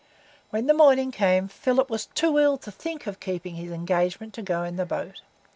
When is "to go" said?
4.33-4.63